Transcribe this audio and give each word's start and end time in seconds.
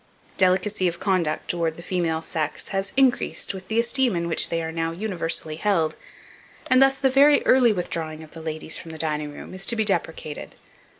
Delicacy 0.39 0.87
of 0.87 0.99
conduct 0.99 1.47
towards 1.47 1.77
the 1.77 1.83
female 1.83 2.23
sex 2.23 2.69
has 2.69 2.91
increased 2.97 3.53
with 3.53 3.67
the 3.67 3.79
esteem 3.79 4.15
in 4.15 4.27
which 4.27 4.49
they 4.49 4.63
are 4.63 4.71
now 4.71 4.89
universally 4.89 5.57
held, 5.57 5.95
and 6.71 6.81
thus, 6.81 6.97
the 6.97 7.11
very 7.11 7.45
early 7.45 7.71
withdrawing 7.71 8.23
of 8.23 8.31
the 8.31 8.41
ladies 8.41 8.77
from 8.77 8.89
the 8.89 8.97
dining 8.97 9.31
room 9.31 9.53
is 9.53 9.63
to 9.67 9.75
be 9.75 9.85
deprecated. 9.85 10.55